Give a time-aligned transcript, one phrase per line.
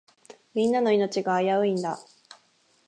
[0.55, 1.99] みんなの命が危ういんだ。